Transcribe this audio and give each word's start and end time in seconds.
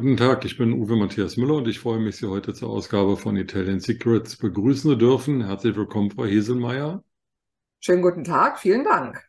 Guten 0.00 0.16
Tag, 0.16 0.44
ich 0.44 0.56
bin 0.56 0.74
Uwe 0.74 0.94
Matthias 0.94 1.36
Müller 1.36 1.56
und 1.56 1.66
ich 1.66 1.80
freue 1.80 1.98
mich, 1.98 2.18
Sie 2.18 2.28
heute 2.28 2.54
zur 2.54 2.70
Ausgabe 2.70 3.16
von 3.16 3.36
Italian 3.36 3.80
Secrets 3.80 4.36
begrüßen 4.36 4.92
zu 4.92 4.94
dürfen. 4.94 5.44
Herzlich 5.44 5.74
willkommen, 5.74 6.12
Frau 6.12 6.24
Heselmeier. 6.24 7.02
Schönen 7.80 8.02
guten 8.02 8.22
Tag, 8.22 8.60
vielen 8.60 8.84
Dank. 8.84 9.20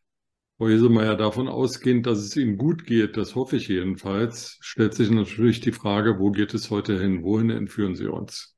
Frau 0.59 0.67
Heselmeier, 0.67 1.15
davon 1.15 1.47
ausgehend, 1.47 2.05
dass 2.05 2.19
es 2.19 2.35
Ihnen 2.35 2.57
gut 2.57 2.85
geht, 2.85 3.17
das 3.17 3.33
hoffe 3.33 3.55
ich 3.55 3.67
jedenfalls, 3.67 4.59
stellt 4.61 4.93
sich 4.93 5.09
natürlich 5.09 5.59
die 5.59 5.71
Frage, 5.71 6.19
wo 6.19 6.29
geht 6.29 6.53
es 6.53 6.69
heute 6.69 6.99
hin? 6.99 7.23
Wohin 7.23 7.49
entführen 7.49 7.95
Sie 7.95 8.05
uns? 8.05 8.55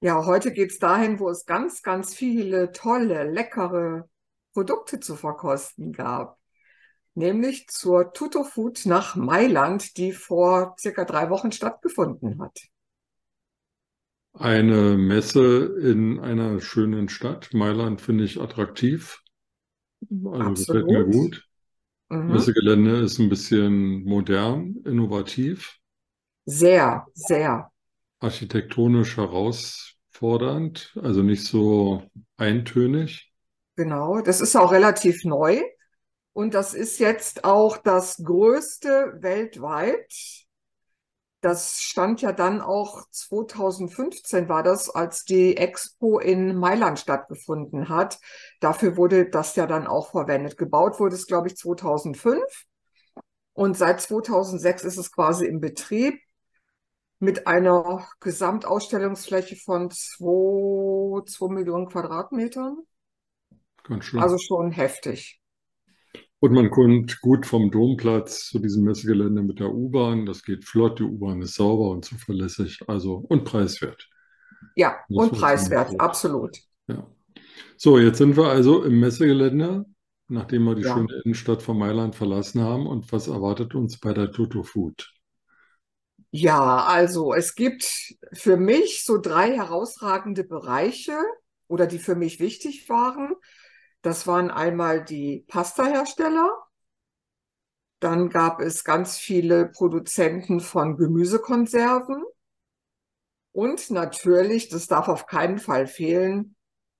Ja, 0.00 0.24
heute 0.24 0.54
geht 0.54 0.70
es 0.70 0.78
dahin, 0.78 1.18
wo 1.18 1.28
es 1.28 1.44
ganz, 1.44 1.82
ganz 1.82 2.14
viele 2.14 2.72
tolle, 2.72 3.30
leckere 3.30 4.08
Produkte 4.54 4.98
zu 4.98 5.14
verkosten 5.14 5.92
gab 5.92 6.39
nämlich 7.20 7.68
zur 7.68 8.12
Tutto 8.12 8.42
Food 8.42 8.86
nach 8.86 9.14
Mailand, 9.14 9.96
die 9.96 10.10
vor 10.12 10.74
circa 10.78 11.04
drei 11.04 11.30
Wochen 11.30 11.52
stattgefunden 11.52 12.40
hat. 12.40 12.58
Eine 14.32 14.96
Messe 14.96 15.76
in 15.82 16.18
einer 16.18 16.60
schönen 16.60 17.08
Stadt. 17.08 17.52
Mailand 17.52 18.00
finde 18.00 18.24
ich 18.24 18.40
attraktiv. 18.40 19.22
Also 20.24 20.54
gefällt 20.54 20.86
mir 20.86 21.04
gut. 21.04 21.46
Mhm. 22.08 22.32
Messegelände 22.32 22.96
ist 22.98 23.18
ein 23.18 23.28
bisschen 23.28 24.04
modern, 24.04 24.76
innovativ. 24.84 25.78
Sehr, 26.46 27.06
sehr. 27.14 27.70
Architektonisch 28.18 29.16
herausfordernd, 29.16 30.96
also 31.00 31.22
nicht 31.22 31.44
so 31.44 32.02
eintönig. 32.36 33.30
Genau, 33.76 34.20
das 34.20 34.40
ist 34.40 34.56
auch 34.56 34.72
relativ 34.72 35.24
neu. 35.24 35.60
Und 36.32 36.54
das 36.54 36.74
ist 36.74 36.98
jetzt 36.98 37.44
auch 37.44 37.76
das 37.76 38.22
größte 38.22 39.18
weltweit. 39.20 40.46
Das 41.40 41.80
stand 41.80 42.20
ja 42.20 42.32
dann 42.32 42.60
auch 42.60 43.02
2015 43.10 44.48
war 44.48 44.62
das, 44.62 44.90
als 44.90 45.24
die 45.24 45.56
Expo 45.56 46.18
in 46.18 46.54
Mailand 46.54 46.98
stattgefunden 46.98 47.88
hat. 47.88 48.18
Dafür 48.60 48.96
wurde 48.96 49.28
das 49.28 49.56
ja 49.56 49.66
dann 49.66 49.86
auch 49.86 50.10
verwendet. 50.10 50.58
Gebaut 50.58 51.00
wurde 51.00 51.14
es, 51.14 51.26
glaube 51.26 51.48
ich, 51.48 51.56
2005. 51.56 52.42
Und 53.54 53.76
seit 53.76 54.00
2006 54.00 54.84
ist 54.84 54.98
es 54.98 55.10
quasi 55.12 55.46
im 55.46 55.60
Betrieb 55.60 56.20
mit 57.18 57.46
einer 57.46 58.06
Gesamtausstellungsfläche 58.20 59.56
von 59.56 59.90
2, 59.90 61.24
2 61.26 61.48
Millionen 61.52 61.86
Quadratmetern. 61.86 62.78
Ganz 63.84 64.04
schön. 64.04 64.20
Also 64.20 64.38
schon 64.38 64.70
heftig. 64.70 65.39
Und 66.40 66.52
man 66.52 66.70
kommt 66.70 67.20
gut 67.20 67.44
vom 67.44 67.70
Domplatz 67.70 68.48
zu 68.48 68.58
diesem 68.58 68.84
Messegelände 68.84 69.42
mit 69.42 69.60
der 69.60 69.74
U-Bahn. 69.74 70.24
Das 70.24 70.42
geht 70.42 70.64
flott, 70.64 70.98
die 70.98 71.04
U-Bahn 71.04 71.42
ist 71.42 71.54
sauber 71.54 71.90
und 71.90 72.06
zuverlässig, 72.06 72.80
also 72.86 73.16
und 73.16 73.44
preiswert. 73.44 74.08
Ja, 74.74 74.96
das 75.08 75.18
und 75.18 75.32
preiswert, 75.32 76.00
absolut. 76.00 76.58
Ja. 76.88 77.06
So, 77.76 77.98
jetzt 77.98 78.18
sind 78.18 78.38
wir 78.38 78.48
also 78.48 78.82
im 78.84 79.00
Messegelände, 79.00 79.84
nachdem 80.28 80.64
wir 80.64 80.74
die 80.74 80.82
ja. 80.82 80.94
schöne 80.94 81.20
Innenstadt 81.24 81.60
von 81.60 81.78
Mailand 81.78 82.14
verlassen 82.14 82.62
haben. 82.62 82.86
Und 82.86 83.12
was 83.12 83.28
erwartet 83.28 83.74
uns 83.74 83.98
bei 83.98 84.14
der 84.14 84.32
Toto 84.32 84.62
Food? 84.62 85.12
Ja, 86.30 86.84
also 86.84 87.34
es 87.34 87.54
gibt 87.54 88.14
für 88.32 88.56
mich 88.56 89.04
so 89.04 89.18
drei 89.18 89.56
herausragende 89.56 90.44
Bereiche 90.44 91.18
oder 91.68 91.86
die 91.86 91.98
für 91.98 92.14
mich 92.14 92.40
wichtig 92.40 92.88
waren. 92.88 93.34
Das 94.02 94.26
waren 94.26 94.50
einmal 94.50 95.04
die 95.04 95.44
Pastahersteller. 95.48 96.50
Dann 98.00 98.30
gab 98.30 98.60
es 98.60 98.84
ganz 98.84 99.18
viele 99.18 99.66
Produzenten 99.66 100.60
von 100.60 100.96
Gemüsekonserven. 100.96 102.24
Und 103.52 103.90
natürlich, 103.90 104.68
das 104.68 104.86
darf 104.86 105.08
auf 105.08 105.26
keinen 105.26 105.58
Fall 105.58 105.86
fehlen, 105.86 106.56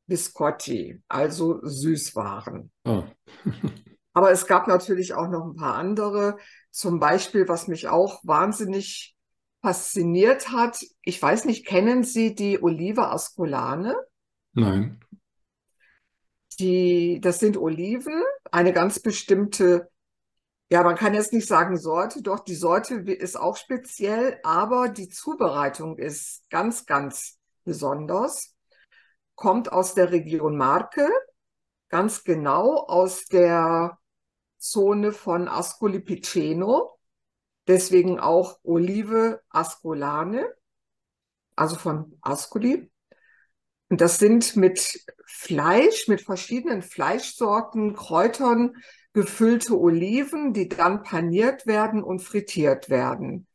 Biscotti, 0.07 1.01
also 1.09 1.61
Süßwaren. 1.63 2.71
Oh. 2.85 3.05
Aber 4.13 4.33
es 4.33 4.47
gab 4.47 4.67
natürlich 4.67 5.15
auch 5.15 5.29
noch 5.29 5.45
ein 5.45 5.55
paar 5.55 5.77
andere. 5.77 6.37
Zum 6.71 6.99
Beispiel, 6.99 7.49
was 7.49 7.69
mich 7.69 7.89
auch 7.89 8.21
wahnsinnig 8.25 9.17
fasziniert 9.63 10.51
hat. 10.51 10.85
Ich 11.03 11.21
weiß 11.21 11.45
nicht, 11.45 11.67
kennen 11.67 12.03
Sie 12.03 12.35
die 12.35 12.63
Olive 12.63 13.09
Ascolane? 13.09 13.95
Nein. 14.53 15.01
Die, 16.61 17.21
das 17.23 17.39
sind 17.39 17.57
Oliven, 17.57 18.23
eine 18.53 18.75
ganz 18.75 19.01
bestimmte, 19.01 19.91
ja, 20.71 20.83
man 20.83 20.95
kann 20.95 21.15
jetzt 21.15 21.33
nicht 21.33 21.49
sagen 21.49 21.79
Sorte, 21.79 22.23
doch 22.23 22.41
die 22.41 22.55
Sorte 22.55 22.97
ist 22.97 23.37
auch 23.37 23.57
speziell, 23.57 24.39
aber 24.45 24.91
die 24.91 25.09
Zubereitung 25.09 25.97
ist 25.97 26.49
ganz, 26.51 26.85
ganz 26.85 27.39
besonders. 27.65 28.55
Kommt 29.35 29.73
aus 29.73 29.95
der 29.95 30.13
Region 30.13 30.59
Marke, 30.59 31.09
ganz 31.89 32.25
genau 32.25 32.87
aus 32.87 33.25
der 33.25 33.99
Zone 34.59 35.13
von 35.13 35.49
Ascoli 35.49 36.01
Piceno, 36.01 36.99
deswegen 37.67 38.21
auch 38.21 38.59
Olive 38.65 39.41
Ascolane, 39.49 40.47
also 41.57 41.77
von 41.77 42.19
Ascoli. 42.21 42.90
Und 43.91 44.01
das 44.01 44.19
sind 44.19 44.57
mit 44.57 45.05
Fleisch, 45.27 46.07
mit 46.07 46.23
verschiedenen 46.23 46.81
Fleischsorten, 46.81 47.95
Kräutern 47.95 48.77
gefüllte 49.13 49.77
Oliven, 49.77 50.53
die 50.53 50.69
dann 50.69 51.03
paniert 51.03 51.67
werden 51.67 52.03
und 52.03 52.21
frittiert 52.21 52.89
werden. 52.89 53.49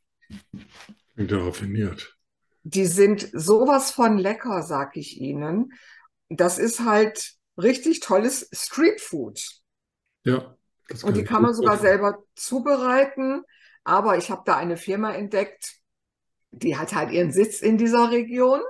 Wieder 1.15 1.45
raffiniert. 1.45 2.17
Die 2.63 2.85
sind 2.85 3.29
sowas 3.31 3.91
von 3.91 4.17
lecker, 4.17 4.61
sag 4.63 4.97
ich 4.97 5.21
Ihnen. 5.21 5.71
Das 6.27 6.57
ist 6.57 6.81
halt 6.81 7.35
richtig 7.57 8.01
tolles 8.01 8.49
Streetfood. 8.51 9.41
Ja. 10.23 10.57
und 11.03 11.15
die 11.15 11.23
kann 11.23 11.43
man 11.43 11.53
sogar 11.53 11.77
selber 11.77 12.23
zubereiten. 12.35 13.43
Aber 13.85 14.17
ich 14.17 14.31
habe 14.31 14.41
da 14.45 14.57
eine 14.57 14.75
Firma 14.75 15.13
entdeckt, 15.13 15.77
die 16.51 16.75
hat 16.75 16.93
halt 16.93 17.11
ihren 17.11 17.31
Sitz 17.31 17.61
in 17.61 17.77
dieser 17.77 18.11
Region 18.11 18.61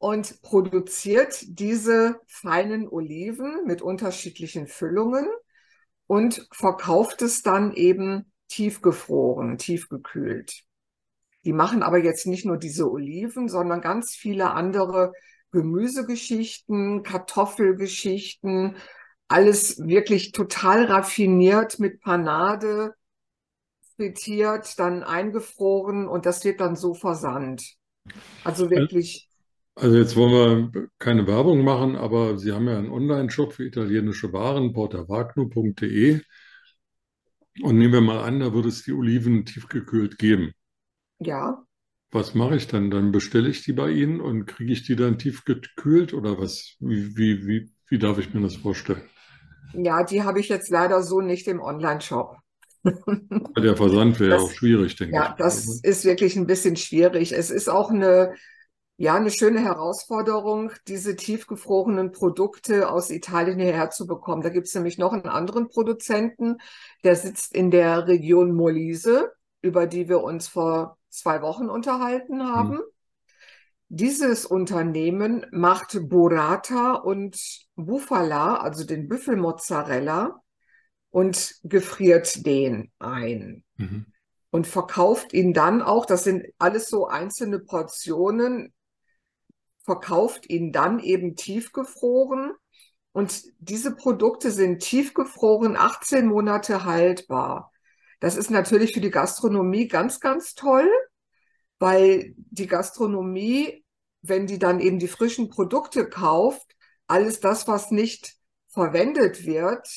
und 0.00 0.40
produziert 0.40 1.44
diese 1.46 2.18
feinen 2.26 2.88
Oliven 2.88 3.66
mit 3.66 3.82
unterschiedlichen 3.82 4.66
Füllungen 4.66 5.28
und 6.06 6.48
verkauft 6.52 7.20
es 7.20 7.42
dann 7.42 7.74
eben 7.74 8.32
tiefgefroren, 8.48 9.58
tiefgekühlt. 9.58 10.64
Die 11.44 11.52
machen 11.52 11.82
aber 11.82 11.98
jetzt 11.98 12.26
nicht 12.26 12.46
nur 12.46 12.56
diese 12.56 12.90
Oliven, 12.90 13.50
sondern 13.50 13.82
ganz 13.82 14.14
viele 14.14 14.52
andere 14.52 15.12
Gemüsegeschichten, 15.52 17.02
Kartoffelgeschichten, 17.02 18.76
alles 19.28 19.86
wirklich 19.86 20.32
total 20.32 20.86
raffiniert 20.86 21.78
mit 21.78 22.00
Panade, 22.00 22.94
frittiert, 23.96 24.78
dann 24.78 25.02
eingefroren 25.02 26.08
und 26.08 26.24
das 26.24 26.42
wird 26.42 26.60
dann 26.60 26.74
so 26.74 26.94
versandt. 26.94 27.74
Also 28.44 28.70
wirklich 28.70 29.29
also 29.74 29.96
jetzt 29.96 30.16
wollen 30.16 30.72
wir 30.72 30.88
keine 30.98 31.26
Werbung 31.26 31.64
machen, 31.64 31.96
aber 31.96 32.38
Sie 32.38 32.52
haben 32.52 32.68
ja 32.68 32.78
einen 32.78 32.90
Online-Shop 32.90 33.52
für 33.52 33.64
italienische 33.64 34.32
Waren, 34.32 34.72
portavagno.de. 34.72 36.20
Und 37.62 37.78
nehmen 37.78 37.92
wir 37.92 38.00
mal 38.00 38.22
an, 38.22 38.40
da 38.40 38.52
würde 38.52 38.68
es 38.68 38.82
die 38.82 38.92
Oliven 38.92 39.44
tiefgekühlt 39.44 40.18
geben. 40.18 40.52
Ja. 41.18 41.62
Was 42.10 42.34
mache 42.34 42.56
ich 42.56 42.66
dann? 42.66 42.90
Dann 42.90 43.12
bestelle 43.12 43.48
ich 43.48 43.62
die 43.62 43.72
bei 43.72 43.90
Ihnen 43.90 44.20
und 44.20 44.46
kriege 44.46 44.72
ich 44.72 44.82
die 44.82 44.96
dann 44.96 45.18
tiefgekühlt 45.18 46.12
oder 46.14 46.38
was? 46.38 46.76
Wie, 46.80 47.16
wie, 47.16 47.46
wie, 47.46 47.70
wie 47.88 47.98
darf 47.98 48.18
ich 48.18 48.34
mir 48.34 48.40
das 48.40 48.56
vorstellen? 48.56 49.02
Ja, 49.74 50.02
die 50.02 50.22
habe 50.22 50.40
ich 50.40 50.48
jetzt 50.48 50.70
leider 50.70 51.02
so 51.02 51.20
nicht 51.20 51.46
im 51.46 51.60
Online-Shop. 51.60 52.36
Der 52.82 53.76
Versand 53.76 54.18
wäre 54.18 54.30
das, 54.30 54.42
auch 54.42 54.50
schwierig, 54.50 54.96
denke 54.96 55.14
ja, 55.14 55.22
ich. 55.22 55.28
Ja, 55.28 55.34
das 55.38 55.80
ist 55.82 56.04
wirklich 56.04 56.36
ein 56.36 56.46
bisschen 56.46 56.76
schwierig. 56.76 57.32
Es 57.32 57.50
ist 57.50 57.68
auch 57.68 57.90
eine 57.90 58.34
ja, 59.00 59.14
eine 59.14 59.30
schöne 59.30 59.60
Herausforderung, 59.60 60.72
diese 60.86 61.16
tiefgefrorenen 61.16 62.12
Produkte 62.12 62.90
aus 62.90 63.08
Italien 63.08 63.58
hierher 63.58 63.88
zu 63.88 64.06
bekommen. 64.06 64.42
Da 64.42 64.50
gibt 64.50 64.66
es 64.66 64.74
nämlich 64.74 64.98
noch 64.98 65.14
einen 65.14 65.24
anderen 65.24 65.68
Produzenten, 65.68 66.58
der 67.02 67.16
sitzt 67.16 67.54
in 67.54 67.70
der 67.70 68.08
Region 68.08 68.54
Molise, 68.54 69.32
über 69.62 69.86
die 69.86 70.10
wir 70.10 70.22
uns 70.22 70.48
vor 70.48 70.98
zwei 71.08 71.40
Wochen 71.40 71.70
unterhalten 71.70 72.46
haben. 72.46 72.72
Hm. 72.72 72.82
Dieses 73.88 74.44
Unternehmen 74.44 75.46
macht 75.50 75.98
Burrata 76.10 76.92
und 76.92 77.38
Bufala, 77.76 78.56
also 78.56 78.84
den 78.84 79.08
Büffelmozzarella, 79.08 80.42
und 81.08 81.54
gefriert 81.62 82.44
den 82.44 82.92
ein. 82.98 83.64
Mhm. 83.78 84.04
Und 84.50 84.66
verkauft 84.66 85.32
ihn 85.32 85.54
dann 85.54 85.80
auch, 85.80 86.04
das 86.04 86.24
sind 86.24 86.44
alles 86.58 86.90
so 86.90 87.06
einzelne 87.06 87.60
Portionen, 87.60 88.74
verkauft 89.84 90.48
ihn 90.48 90.72
dann 90.72 91.00
eben 91.00 91.36
tiefgefroren. 91.36 92.52
Und 93.12 93.42
diese 93.58 93.94
Produkte 93.94 94.50
sind 94.50 94.80
tiefgefroren, 94.80 95.76
18 95.76 96.26
Monate 96.26 96.84
haltbar. 96.84 97.72
Das 98.20 98.36
ist 98.36 98.50
natürlich 98.50 98.92
für 98.94 99.00
die 99.00 99.10
Gastronomie 99.10 99.88
ganz, 99.88 100.20
ganz 100.20 100.54
toll, 100.54 100.88
weil 101.78 102.34
die 102.36 102.66
Gastronomie, 102.66 103.84
wenn 104.22 104.46
die 104.46 104.58
dann 104.58 104.80
eben 104.80 104.98
die 104.98 105.08
frischen 105.08 105.48
Produkte 105.48 106.08
kauft, 106.08 106.76
alles 107.06 107.40
das, 107.40 107.66
was 107.66 107.90
nicht 107.90 108.36
verwendet 108.68 109.44
wird 109.44 109.88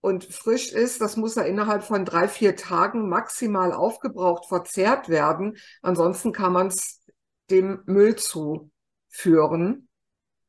und 0.00 0.24
frisch 0.24 0.72
ist, 0.72 1.00
das 1.00 1.16
muss 1.16 1.36
ja 1.36 1.42
innerhalb 1.42 1.82
von 1.82 2.04
drei, 2.04 2.28
vier 2.28 2.56
Tagen 2.56 3.08
maximal 3.08 3.72
aufgebraucht, 3.72 4.46
verzehrt 4.46 5.08
werden. 5.08 5.56
Ansonsten 5.82 6.32
kann 6.32 6.52
man 6.52 6.66
es 6.66 7.02
dem 7.50 7.82
Müll 7.86 8.16
zuführen. 9.16 9.88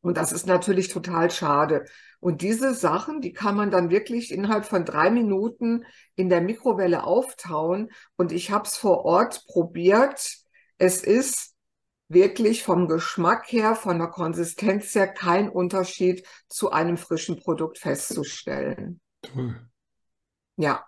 Und 0.02 0.18
das 0.18 0.31
ist 0.31 0.46
natürlich 0.46 0.90
total 0.90 1.31
schade. 1.31 1.86
Und 2.19 2.42
diese 2.42 2.74
Sachen, 2.74 3.19
die 3.22 3.34
kann 3.34 3.56
man 3.56 3.72
dann 3.72 3.90
wirklich 3.90 4.31
innerhalb 4.31 4.66
von 4.66 4.86
drei 4.86 5.10
Minuten 5.10 5.86
in 6.16 6.30
der 6.30 6.42
Mikrowelle 6.42 7.04
auftauen. 7.04 7.90
Und 8.16 8.31
ich 8.31 8.52
habe 8.52 8.66
es 8.66 8.78
vor 8.78 9.06
Ort 9.06 9.46
probiert. 9.48 10.38
Es 10.78 11.04
ist 11.04 11.56
wirklich 12.08 12.64
vom 12.64 12.88
Geschmack 12.88 13.52
her, 13.52 13.75
von 13.75 13.98
der 13.98 14.08
Konsistenz 14.08 14.96
her 14.96 15.08
kein 15.08 15.50
Unterschied 15.50 16.25
zu 16.48 16.72
einem 16.72 16.98
frischen 16.98 17.38
Produkt 17.38 17.80
festzustellen. 17.80 19.02
Toll. 19.22 19.60
Ja. 20.56 20.86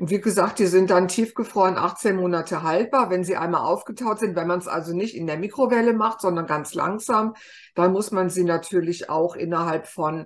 Und 0.00 0.08
wie 0.08 0.20
gesagt, 0.22 0.58
die 0.60 0.66
sind 0.66 0.88
dann 0.88 1.08
tiefgefroren 1.08 1.76
18 1.76 2.16
Monate 2.16 2.62
haltbar, 2.62 3.10
wenn 3.10 3.22
sie 3.22 3.36
einmal 3.36 3.60
aufgetaut 3.60 4.18
sind. 4.18 4.34
Wenn 4.34 4.46
man 4.46 4.58
es 4.58 4.66
also 4.66 4.96
nicht 4.96 5.14
in 5.14 5.26
der 5.26 5.36
Mikrowelle 5.36 5.92
macht, 5.92 6.22
sondern 6.22 6.46
ganz 6.46 6.72
langsam, 6.72 7.34
dann 7.74 7.92
muss 7.92 8.10
man 8.10 8.30
sie 8.30 8.44
natürlich 8.44 9.10
auch 9.10 9.36
innerhalb 9.36 9.86
von 9.86 10.24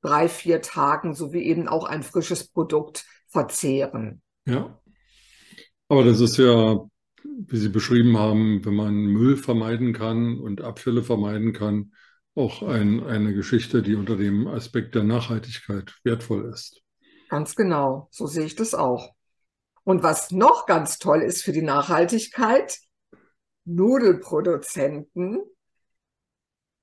drei, 0.00 0.28
vier 0.28 0.60
Tagen, 0.60 1.14
so 1.14 1.32
wie 1.32 1.44
eben 1.44 1.68
auch 1.68 1.84
ein 1.84 2.02
frisches 2.02 2.48
Produkt, 2.48 3.04
verzehren. 3.28 4.22
Ja. 4.44 4.76
Aber 5.86 6.02
das 6.02 6.18
ist 6.18 6.36
ja, 6.38 6.80
wie 7.22 7.56
Sie 7.58 7.68
beschrieben 7.68 8.18
haben, 8.18 8.64
wenn 8.64 8.74
man 8.74 8.92
Müll 8.92 9.36
vermeiden 9.36 9.92
kann 9.92 10.40
und 10.40 10.62
Abfälle 10.62 11.04
vermeiden 11.04 11.52
kann, 11.52 11.92
auch 12.34 12.64
ein, 12.64 13.04
eine 13.04 13.34
Geschichte, 13.34 13.82
die 13.82 13.94
unter 13.94 14.16
dem 14.16 14.48
Aspekt 14.48 14.96
der 14.96 15.04
Nachhaltigkeit 15.04 15.94
wertvoll 16.02 16.50
ist. 16.52 16.82
Ganz 17.32 17.56
genau, 17.56 18.08
so 18.10 18.26
sehe 18.26 18.44
ich 18.44 18.56
das 18.56 18.74
auch. 18.74 19.14
Und 19.84 20.02
was 20.02 20.32
noch 20.32 20.66
ganz 20.66 20.98
toll 20.98 21.22
ist 21.22 21.42
für 21.42 21.52
die 21.52 21.62
Nachhaltigkeit, 21.62 22.78
Nudelproduzenten, 23.64 25.40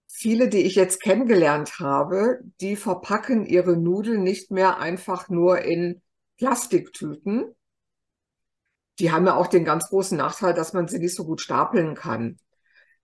viele, 0.08 0.50
die 0.50 0.64
ich 0.64 0.74
jetzt 0.74 1.04
kennengelernt 1.04 1.80
habe, 1.80 2.40
die 2.62 2.76
verpacken 2.76 3.46
ihre 3.46 3.78
Nudeln 3.78 4.24
nicht 4.24 4.50
mehr 4.50 4.80
einfach 4.80 5.30
nur 5.30 5.60
in 5.60 6.02
Plastiktüten. 6.40 7.56
Die 8.98 9.12
haben 9.12 9.28
ja 9.28 9.36
auch 9.36 9.46
den 9.46 9.66
ganz 9.66 9.90
großen 9.90 10.18
Nachteil, 10.18 10.56
dass 10.56 10.74
man 10.74 10.88
sie 10.88 10.98
nicht 10.98 11.14
so 11.14 11.26
gut 11.26 11.42
stapeln 11.42 11.94
kann. 11.94 12.40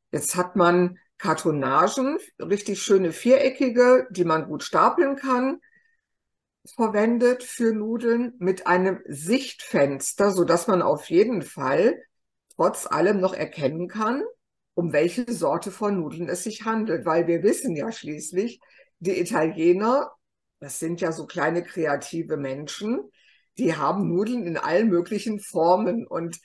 Jetzt 0.09 0.35
hat 0.35 0.55
man 0.55 0.97
Kartonagen, 1.19 2.17
richtig 2.39 2.81
schöne 2.81 3.11
viereckige, 3.11 4.07
die 4.09 4.25
man 4.25 4.47
gut 4.47 4.63
stapeln 4.63 5.15
kann 5.15 5.59
verwendet 6.75 7.43
für 7.43 7.73
Nudeln 7.73 8.33
mit 8.39 8.67
einem 8.67 9.01
Sichtfenster, 9.07 10.31
so 10.31 10.43
dass 10.43 10.67
man 10.67 10.81
auf 10.81 11.09
jeden 11.09 11.41
Fall 11.41 12.01
trotz 12.55 12.87
allem 12.87 13.19
noch 13.19 13.33
erkennen 13.33 13.87
kann, 13.87 14.23
um 14.73 14.93
welche 14.93 15.31
Sorte 15.31 15.71
von 15.71 15.99
Nudeln 15.99 16.29
es 16.29 16.43
sich 16.43 16.65
handelt, 16.65 17.05
weil 17.05 17.27
wir 17.27 17.43
wissen 17.43 17.75
ja 17.75 17.91
schließlich, 17.91 18.59
die 18.99 19.19
Italiener, 19.19 20.11
das 20.59 20.79
sind 20.79 21.01
ja 21.01 21.11
so 21.11 21.25
kleine 21.25 21.63
kreative 21.63 22.37
Menschen, 22.37 23.01
die 23.57 23.75
haben 23.75 24.09
Nudeln 24.09 24.45
in 24.45 24.57
allen 24.57 24.89
möglichen 24.89 25.39
Formen. 25.39 26.05
Und 26.07 26.39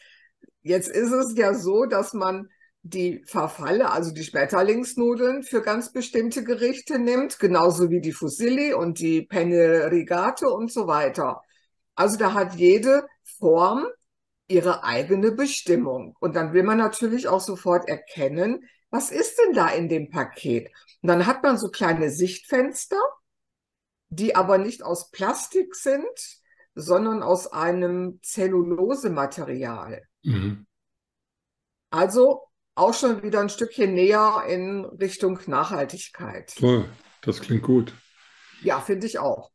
jetzt 0.63 0.89
ist 0.89 1.13
es 1.13 1.37
ja 1.37 1.55
so, 1.55 1.87
dass 1.87 2.13
man 2.13 2.49
die 2.83 3.23
Farfalle, 3.27 3.91
also 3.91 4.13
die 4.13 4.25
Schmetterlingsnudeln 4.25 5.43
für 5.43 5.63
ganz 5.63 5.93
bestimmte 5.93 6.45
Gerichte 6.45 6.99
nimmt, 6.99 7.39
genauso 7.39 7.91
wie 7.91 8.01
die 8.01 8.13
Fusilli 8.13 8.73
und 8.73 8.99
die 8.99 9.23
Penne 9.23 9.91
Rigate 9.91 10.49
und 10.49 10.73
so 10.73 10.87
weiter. 10.87 11.43
Also 11.95 12.17
da 12.17 12.33
hat 12.33 12.55
jede 12.55 13.07
Form 13.39 13.87
ihre 14.49 14.83
eigene 14.85 15.33
Bestimmung. 15.33 16.17
Und 16.21 16.35
dann 16.35 16.53
will 16.53 16.63
man 16.63 16.79
natürlich 16.79 17.29
auch 17.29 17.41
sofort 17.41 17.89
erkennen, 17.89 18.65
was 18.91 19.11
ist 19.11 19.39
denn 19.39 19.53
da 19.53 19.69
in 19.69 19.89
dem 19.89 20.11
Paket? 20.11 20.73
Und 21.03 21.09
dann 21.09 21.27
hat 21.27 21.43
man 21.43 21.59
so 21.59 21.69
kleine 21.69 22.11
Sichtfenster, 22.11 23.01
die 24.09 24.35
aber 24.35 24.59
nicht 24.59 24.83
aus 24.83 25.11
Plastik 25.11 25.77
sind, 25.77 26.41
sondern 26.75 27.23
aus 27.23 27.53
einem 27.53 28.19
Zellulosematerial. 28.23 30.03
Mhm. 30.23 30.67
Also 31.91 32.50
auch 32.81 32.95
schon 32.95 33.23
wieder 33.23 33.41
ein 33.41 33.49
Stückchen 33.49 33.95
näher 33.95 34.45
in 34.49 34.85
Richtung 34.85 35.39
Nachhaltigkeit. 35.47 36.55
Toll, 36.57 36.87
das 37.23 37.41
klingt 37.41 37.63
gut. 37.63 37.95
Ja, 38.63 38.81
finde 38.81 39.07
ich 39.07 39.19
auch. 39.19 39.51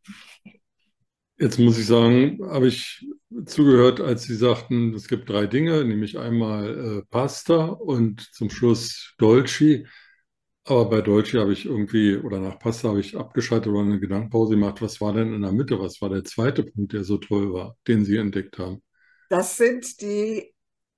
Jetzt 1.38 1.60
muss 1.60 1.77
ich 1.77 1.86
sagen, 1.86 2.39
habe 2.44 2.68
ich 2.68 3.06
zugehört, 3.45 4.00
als 4.00 4.24
Sie 4.24 4.36
sagten, 4.36 4.94
es 4.94 5.10
gibt 5.10 5.30
drei 5.30 5.48
Dinge, 5.48 5.83
nämlich 5.83 6.18
einmal 6.18 7.00
äh, 7.00 7.01
Pasta 7.10 7.66
und 7.66 8.22
zum 8.33 8.50
Schluss 8.50 9.13
Dolci. 9.18 9.86
Aber 10.63 10.89
bei 10.89 11.01
Dolci 11.01 11.38
habe 11.38 11.51
ich 11.51 11.66
irgendwie, 11.66 12.16
oder 12.16 12.39
nach 12.39 12.57
Pasta 12.57 12.89
habe 12.89 13.01
ich 13.01 13.18
abgeschaltet 13.18 13.72
oder 13.72 13.81
eine 13.81 14.00
Gedankenpause 14.00 14.56
gemacht. 14.56 14.81
Was 14.81 15.01
war 15.01 15.13
denn 15.13 15.33
in 15.33 15.42
der 15.42 15.51
Mitte? 15.51 15.80
Was 15.80 16.01
war 16.01 16.10
der 16.10 16.24
zweite 16.24 16.63
Punkt, 16.63 16.94
der 16.94 17.04
so 17.04 17.18
toll 17.18 17.54
war, 17.54 17.77
den 17.88 18.06
Sie 18.06 18.16
entdeckt 18.16 18.57
haben? 18.57 18.81
Das 19.30 19.57
sind 19.57 20.01
die 20.01 20.54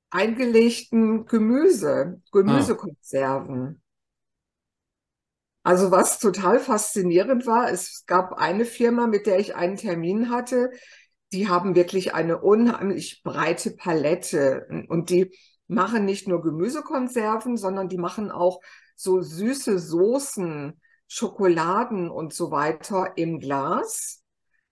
eingelegten 0.10 1.26
Gemüse, 1.26 2.22
Gemüsekonserven. 2.32 3.82
Also 5.64 5.92
was 5.92 6.20
total 6.20 6.60
faszinierend 6.60 7.46
war, 7.46 7.70
es 7.70 8.06
gab 8.06 8.34
eine 8.34 8.64
Firma, 8.64 9.08
mit 9.08 9.26
der 9.26 9.40
ich 9.40 9.56
einen 9.56 9.76
Termin 9.76 10.30
hatte, 10.30 10.72
die 11.34 11.50
haben 11.50 11.76
wirklich 11.76 12.14
eine 12.14 12.40
unheimlich 12.42 13.22
breite 13.22 13.72
Palette 13.72 14.86
und 14.88 15.10
die 15.10 15.36
machen 15.68 16.06
nicht 16.06 16.28
nur 16.28 16.42
Gemüsekonserven, 16.42 17.58
sondern 17.58 17.90
die 17.90 17.98
machen 17.98 18.32
auch 18.32 18.62
so 18.96 19.22
süße 19.22 19.78
Soßen, 19.78 20.80
Schokoladen 21.10 22.10
und 22.10 22.34
so 22.34 22.52
weiter 22.52 23.14
im 23.18 23.40
Glas. 23.40 24.24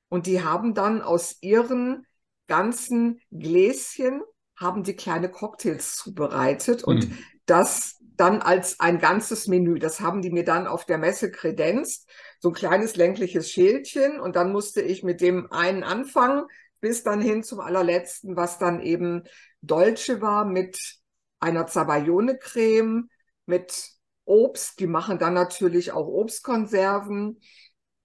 Und 0.07 0.27
die 0.27 0.43
haben 0.43 0.73
dann 0.73 1.01
aus 1.01 1.37
ihren 1.41 2.05
ganzen 2.47 3.19
Gläschen 3.31 4.21
haben 4.55 4.83
die 4.83 4.95
kleine 4.95 5.29
Cocktails 5.29 5.95
zubereitet 5.95 6.83
und 6.83 7.09
mhm. 7.09 7.17
das 7.45 7.97
dann 8.17 8.41
als 8.41 8.79
ein 8.79 8.99
ganzes 8.99 9.47
Menü. 9.47 9.77
Das 9.77 9.99
haben 9.99 10.21
die 10.21 10.29
mir 10.29 10.45
dann 10.45 10.67
auf 10.67 10.85
der 10.85 10.97
Messe 10.97 11.31
kredenzt. 11.31 12.09
So 12.39 12.49
ein 12.49 12.55
kleines 12.55 12.95
längliches 12.95 13.51
Schälchen 13.51 14.19
und 14.19 14.35
dann 14.35 14.51
musste 14.51 14.81
ich 14.81 15.03
mit 15.03 15.19
dem 15.19 15.51
einen 15.51 15.83
anfangen 15.83 16.45
bis 16.85 17.01
dann 17.01 17.19
hin 17.19 17.41
zum 17.41 17.61
allerletzten, 17.61 18.35
was 18.35 18.59
dann 18.59 18.79
eben 18.79 19.23
Dolce 19.61 20.21
war 20.21 20.45
mit 20.45 20.99
einer 21.39 21.65
Zabayone-Creme, 21.65 23.09
mit 23.47 23.91
Obst. 24.25 24.79
Die 24.79 24.85
machen 24.85 25.17
dann 25.17 25.33
natürlich 25.33 25.91
auch 25.93 26.07
Obstkonserven. 26.07 27.41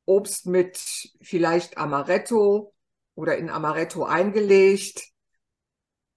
Obst 0.06 0.46
mit 0.46 0.78
vielleicht 1.20 1.76
Amaretto 1.76 2.74
oder 3.14 3.36
in 3.36 3.50
Amaretto 3.50 4.04
eingelegt. 4.04 5.02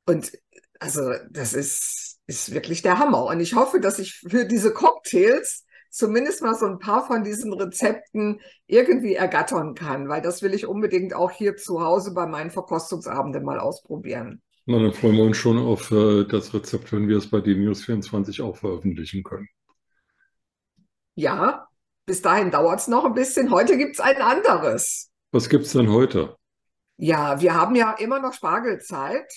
Und 0.06 0.32
also 0.80 1.14
das 1.30 1.54
ist, 1.54 2.20
ist 2.28 2.54
wirklich 2.54 2.82
der 2.82 3.00
Hammer. 3.00 3.26
Und 3.26 3.40
ich 3.40 3.56
hoffe, 3.56 3.80
dass 3.80 4.00
ich 4.00 4.20
für 4.28 4.46
diese 4.46 4.74
Cocktails 4.74 5.66
zumindest 5.90 6.42
mal 6.42 6.56
so 6.56 6.66
ein 6.66 6.80
paar 6.80 7.06
von 7.06 7.24
diesen 7.24 7.54
Rezepten 7.54 8.42
irgendwie 8.66 9.14
ergattern 9.14 9.76
kann, 9.76 10.10
weil 10.10 10.22
das 10.22 10.42
will 10.42 10.54
ich 10.54 10.66
unbedingt 10.66 11.14
auch 11.14 11.32
hier 11.32 11.56
zu 11.56 11.82
Hause 11.82 12.14
bei 12.14 12.26
meinen 12.26 12.50
Verkostungsabenden 12.50 13.44
mal 13.44 13.60
ausprobieren. 13.60 14.42
Na, 14.66 14.80
dann 14.80 14.94
freuen 14.94 15.18
wir 15.18 15.24
uns 15.24 15.38
schon 15.38 15.58
auf 15.58 15.92
äh, 15.92 16.24
das 16.26 16.54
Rezept, 16.54 16.92
wenn 16.94 17.08
wir 17.08 17.18
es 17.18 17.30
bei 17.30 17.42
den 17.42 17.64
News 17.64 17.84
24 17.84 18.42
auch 18.42 18.58
veröffentlichen 18.58 19.24
können. 19.24 19.48
Ja, 21.16 21.68
bis 22.06 22.22
dahin 22.22 22.50
dauert 22.50 22.80
es 22.80 22.88
noch 22.88 23.06
ein 23.06 23.14
bisschen. 23.14 23.52
Heute 23.52 23.78
gibt 23.78 23.94
es 23.94 24.00
ein 24.00 24.22
anderes. 24.22 25.12
Was 25.32 25.50
gibt 25.50 25.66
es 25.66 25.74
denn 25.74 25.92
heute? 25.92 26.38
Ja, 26.98 27.40
wir 27.42 27.54
haben 27.54 27.76
ja 27.76 27.92
immer 27.94 28.20
noch 28.20 28.34
Spargelzeit. 28.34 29.32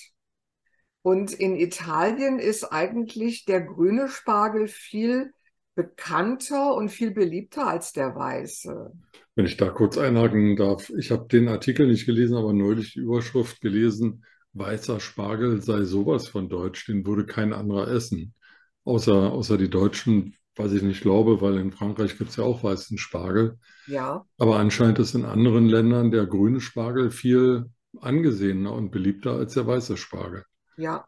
Und 1.07 1.33
in 1.35 1.55
Italien 1.55 2.41
ist 2.41 2.65
eigentlich 2.65 3.45
der 3.45 3.61
grüne 3.61 4.09
Spargel 4.09 4.67
viel 4.67 5.33
bekannter 5.77 6.75
und 6.75 6.89
viel 6.89 7.13
beliebter 7.13 7.69
als 7.69 7.93
der 7.93 8.17
weiße. 8.17 8.91
Wenn 9.37 9.47
ich 9.47 9.57
da 9.57 9.69
kurz 9.69 9.99
einhaken 9.99 10.57
darf, 10.57 10.91
ich 10.99 11.13
habe 11.13 11.29
den 11.29 11.47
Artikel 11.47 11.87
nicht 11.87 12.07
gelesen, 12.07 12.37
aber 12.37 12.53
neulich 12.53 12.95
die 12.95 12.99
Überschrift 12.99 13.61
gelesen, 13.61 14.25
weißer 14.55 14.99
Spargel 14.99 15.63
sei 15.63 15.85
sowas 15.85 16.27
von 16.27 16.49
deutsch, 16.49 16.87
den 16.87 17.07
würde 17.07 17.25
kein 17.25 17.53
anderer 17.53 17.87
essen. 17.87 18.35
Außer, 18.83 19.31
außer 19.31 19.59
die 19.59 19.71
Deutschen, 19.71 20.35
was 20.57 20.73
ich 20.73 20.83
nicht 20.83 21.03
glaube, 21.03 21.41
weil 21.41 21.59
in 21.59 21.71
Frankreich 21.71 22.19
gibt 22.19 22.31
es 22.31 22.37
ja 22.37 22.43
auch 22.43 22.65
weißen 22.65 22.99
Spargel. 22.99 23.61
Ja. 23.87 24.27
Aber 24.39 24.59
anscheinend 24.59 24.99
ist 24.99 25.15
in 25.15 25.25
anderen 25.25 25.69
Ländern 25.69 26.11
der 26.11 26.27
grüne 26.27 26.61
Spargel 26.61 27.13
viel 27.13 27.67
angesehener 28.01 28.73
und 28.73 28.91
beliebter 28.91 29.35
als 29.35 29.55
der 29.55 29.69
weiße 29.69 29.97
Spargel. 29.97 30.43
Ja. 30.77 31.07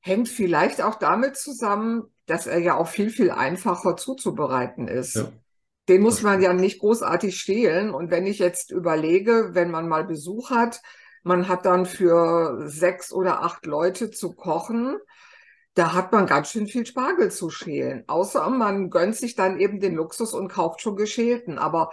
Hängt 0.00 0.28
vielleicht 0.28 0.80
auch 0.82 0.94
damit 0.94 1.36
zusammen, 1.36 2.04
dass 2.26 2.46
er 2.46 2.58
ja 2.58 2.76
auch 2.76 2.88
viel, 2.88 3.10
viel 3.10 3.30
einfacher 3.30 3.96
zuzubereiten 3.96 4.88
ist. 4.88 5.16
Ja, 5.16 5.32
Den 5.88 6.02
muss 6.02 6.22
man 6.22 6.40
ja 6.40 6.52
nicht 6.52 6.80
großartig 6.80 7.38
stehlen. 7.38 7.90
Und 7.90 8.10
wenn 8.10 8.26
ich 8.26 8.38
jetzt 8.38 8.70
überlege, 8.70 9.50
wenn 9.52 9.70
man 9.70 9.88
mal 9.88 10.04
Besuch 10.04 10.50
hat, 10.50 10.80
man 11.22 11.48
hat 11.48 11.66
dann 11.66 11.84
für 11.84 12.62
sechs 12.66 13.12
oder 13.12 13.42
acht 13.42 13.66
Leute 13.66 14.10
zu 14.10 14.32
kochen, 14.32 14.96
da 15.74 15.92
hat 15.92 16.12
man 16.12 16.26
ganz 16.26 16.50
schön 16.50 16.66
viel 16.66 16.86
Spargel 16.86 17.30
zu 17.30 17.50
schälen. 17.50 18.04
Außer 18.06 18.48
man 18.50 18.90
gönnt 18.90 19.16
sich 19.16 19.34
dann 19.34 19.60
eben 19.60 19.80
den 19.80 19.94
Luxus 19.94 20.32
und 20.32 20.48
kauft 20.48 20.80
schon 20.80 20.96
geschälten. 20.96 21.58
Aber 21.58 21.90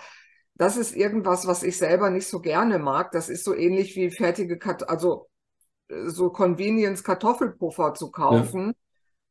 das 0.56 0.78
ist 0.78 0.96
irgendwas, 0.96 1.46
was 1.46 1.64
ich 1.64 1.78
selber 1.78 2.10
nicht 2.10 2.28
so 2.28 2.40
gerne 2.40 2.80
mag. 2.80 3.12
Das 3.12 3.30
ist 3.30 3.44
so 3.44 3.54
ähnlich 3.54 3.96
wie 3.96 4.10
fertige, 4.12 4.58
Kat 4.58 4.90
also 4.90 5.30
so 6.08 6.30
Convenience-Kartoffelpuffer 6.32 7.94
zu 7.94 8.12
Ja, 8.30 8.48
kaufen 8.50 8.74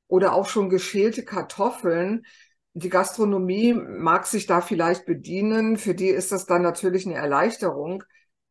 oder 0.09 0.35
auch 0.35 0.47
schon 0.49 0.69
geschälte 0.71 1.25
Kartoffeln. 1.25 2.25
Die 2.75 2.89
Gastronomie 2.91 3.73
mag 3.75 4.27
sich 4.27 4.47
da 4.47 4.61
vielleicht 4.61 5.07
bedienen. 5.07 5.77
Für 5.79 5.95
die 5.95 6.09
ist 6.09 6.33
das 6.33 6.47
dann 6.47 6.63
natürlich 6.63 7.07
eine 7.07 7.17
Erleichterung. 7.17 8.05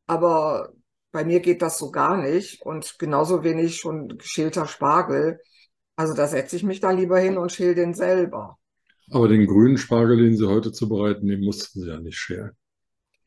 Aber 0.08 0.74
bei 1.12 1.24
mir 1.26 1.40
geht 1.42 1.62
das 1.62 1.78
so 1.78 1.92
gar 1.92 2.18
nicht. 2.18 2.62
Und 2.64 3.00
genauso 3.00 3.44
wenig 3.44 3.78
schon 3.78 4.18
geschälter 4.18 4.68
Spargel. 4.68 5.40
Also 5.98 6.14
da 6.14 6.28
setze 6.28 6.56
ich 6.58 6.64
mich 6.64 6.80
da 6.82 6.92
lieber 6.92 7.20
hin 7.20 7.38
und 7.38 7.52
schäle 7.54 7.76
den 7.76 7.94
selber. 7.94 8.58
aber 9.10 9.28
den 9.28 9.48
grünen 9.48 9.80
Spargel, 9.80 10.18
den 10.18 10.38
Sie 10.38 10.46
heute 10.48 10.72
zubereiten, 10.72 11.26
den 11.28 11.44
mussten 11.44 11.82
Sie 11.82 11.88
ja 11.90 12.00
nicht 12.00 12.18
schälen. 12.20 12.52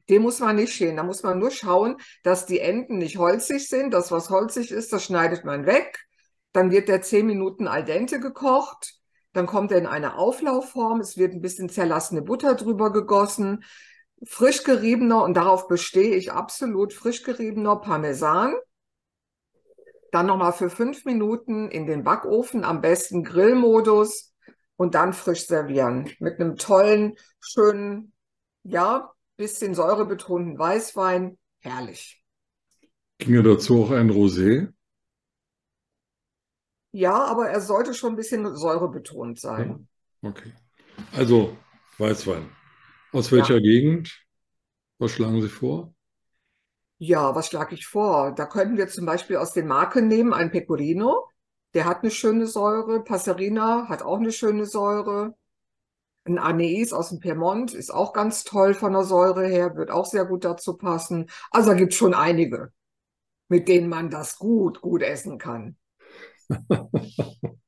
Den 0.08 0.22
muss 0.22 0.40
man 0.40 0.56
nicht 0.56 0.72
schälen. 0.72 0.96
Da 0.96 1.02
muss 1.02 1.22
man 1.22 1.38
nur 1.38 1.50
schauen, 1.50 1.96
dass 2.22 2.46
die 2.46 2.60
Enden 2.60 2.98
nicht 2.98 3.18
holzig 3.18 3.68
sind. 3.68 3.92
Das, 3.92 4.10
was 4.10 4.30
holzig 4.30 4.70
ist, 4.70 4.92
das 4.92 5.04
schneidet 5.04 5.44
man 5.44 5.66
weg. 5.66 6.06
Dann 6.52 6.70
wird 6.70 6.88
der 6.88 7.02
zehn 7.02 7.26
Minuten 7.26 7.68
al 7.68 7.84
dente 7.84 8.20
gekocht. 8.20 8.94
Dann 9.32 9.46
kommt 9.46 9.70
er 9.70 9.78
in 9.78 9.86
eine 9.86 10.16
Auflaufform. 10.16 11.00
Es 11.00 11.16
wird 11.16 11.34
ein 11.34 11.42
bisschen 11.42 11.68
zerlassene 11.68 12.22
Butter 12.22 12.54
drüber 12.54 12.92
gegossen. 12.92 13.64
Frisch 14.24 14.64
geriebener, 14.64 15.22
und 15.22 15.34
darauf 15.34 15.68
bestehe 15.68 16.16
ich 16.16 16.32
absolut, 16.32 16.92
frisch 16.92 17.22
geriebener 17.22 17.76
Parmesan. 17.76 18.54
Dann 20.10 20.26
nochmal 20.26 20.54
für 20.54 20.70
fünf 20.70 21.04
Minuten 21.04 21.70
in 21.70 21.86
den 21.86 22.02
Backofen, 22.02 22.64
am 22.64 22.80
besten 22.80 23.22
Grillmodus 23.22 24.34
und 24.76 24.94
dann 24.94 25.12
frisch 25.12 25.46
servieren. 25.46 26.10
Mit 26.18 26.40
einem 26.40 26.56
tollen, 26.56 27.14
schönen, 27.40 28.12
ja, 28.64 29.12
bisschen 29.38 29.74
säurebetonten 29.74 30.58
Weißwein. 30.58 31.38
Herrlich. 31.60 32.22
Ginge 33.20 33.44
dazu 33.44 33.84
auch 33.84 33.90
ein 33.92 34.10
Rosé? 34.10 34.72
Ja, 36.92 37.24
aber 37.24 37.48
er 37.48 37.60
sollte 37.62 37.94
schon 37.94 38.12
ein 38.12 38.16
bisschen 38.16 38.54
säurebetont 38.56 39.40
Ja, 39.56 39.64
sein. 39.66 39.88
okay. 40.22 40.52
Also 41.12 41.56
Weißwein. 41.98 42.50
Aus 43.12 43.32
Ja. 43.32 43.48
welcher 43.48 43.60
Gegend? 43.60 44.24
Was 44.98 45.12
schlagen 45.12 45.42
Sie 45.42 45.48
vor? 45.48 45.94
Ja, 47.00 47.34
was 47.34 47.46
schlage 47.48 47.74
ich 47.74 47.86
vor? 47.86 48.32
Da 48.34 48.46
könnten 48.46 48.76
wir 48.76 48.88
zum 48.88 49.06
Beispiel 49.06 49.36
aus 49.36 49.52
den 49.52 49.66
Marken 49.66 50.08
nehmen, 50.08 50.32
ein 50.34 50.50
Pecorino. 50.50 51.28
Der 51.74 51.84
hat 51.84 52.02
eine 52.02 52.10
schöne 52.10 52.46
Säure. 52.46 53.02
Passerina 53.04 53.88
hat 53.88 54.02
auch 54.02 54.18
eine 54.18 54.32
schöne 54.32 54.66
Säure. 54.66 55.36
Ein 56.28 56.38
Anais 56.38 56.92
aus 56.92 57.08
dem 57.08 57.20
Piemont 57.20 57.72
ist 57.72 57.90
auch 57.90 58.12
ganz 58.12 58.44
toll 58.44 58.74
von 58.74 58.92
der 58.92 59.04
Säure 59.04 59.46
her, 59.46 59.76
wird 59.76 59.90
auch 59.90 60.04
sehr 60.04 60.26
gut 60.26 60.44
dazu 60.44 60.76
passen. 60.76 61.30
Also 61.50 61.70
da 61.70 61.74
gibt 61.74 61.92
es 61.92 61.98
schon 61.98 62.12
einige, 62.12 62.70
mit 63.48 63.66
denen 63.66 63.88
man 63.88 64.10
das 64.10 64.36
gut, 64.36 64.82
gut 64.82 65.02
essen 65.02 65.38
kann. 65.38 65.76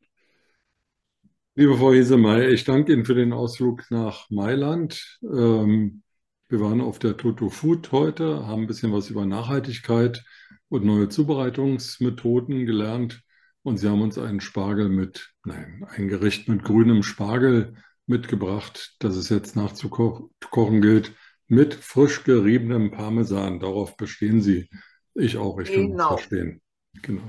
Liebe 1.54 1.76
Frau 1.76 1.92
Hesemeyer, 1.92 2.48
ich 2.50 2.64
danke 2.64 2.92
Ihnen 2.92 3.06
für 3.06 3.14
den 3.14 3.32
Ausflug 3.32 3.90
nach 3.90 4.28
Mailand. 4.28 5.18
Ähm, 5.22 6.02
wir 6.48 6.60
waren 6.60 6.82
auf 6.82 6.98
der 6.98 7.16
Toto 7.16 7.48
Food 7.48 7.92
heute, 7.92 8.46
haben 8.46 8.62
ein 8.62 8.66
bisschen 8.66 8.92
was 8.92 9.08
über 9.08 9.24
Nachhaltigkeit 9.24 10.22
und 10.68 10.84
neue 10.84 11.08
Zubereitungsmethoden 11.08 12.66
gelernt. 12.66 13.22
Und 13.62 13.78
Sie 13.78 13.88
haben 13.88 14.02
uns 14.02 14.18
einen 14.18 14.40
Spargel 14.40 14.90
mit, 14.90 15.32
nein, 15.44 15.86
ein 15.88 16.08
Gericht 16.08 16.48
mit 16.48 16.62
grünem 16.62 17.02
Spargel 17.02 17.74
mitgebracht, 18.10 18.96
das 19.00 19.16
es 19.16 19.30
jetzt 19.30 19.56
nachzukochen 19.56 20.82
gilt, 20.82 21.14
mit 21.48 21.74
frisch 21.74 22.24
geriebenem 22.24 22.90
Parmesan. 22.90 23.60
Darauf 23.60 23.96
bestehen 23.96 24.42
Sie. 24.42 24.68
Ich 25.14 25.38
auch, 25.38 25.58
ich 25.60 25.72
kann 25.72 25.90
das 25.90 25.90
Genau. 25.92 26.08
verstehen. 26.08 26.62
Genau. 27.02 27.22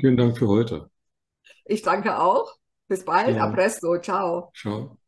Vielen 0.00 0.16
Dank 0.16 0.38
für 0.38 0.48
heute. 0.48 0.90
Ich 1.64 1.82
danke 1.82 2.18
auch. 2.18 2.56
Bis 2.88 3.04
bald. 3.04 3.38
A 3.38 3.46
Ciao. 3.46 3.52
presto. 3.52 3.98
Ciao. 4.00 4.52
Ciao. 4.54 4.98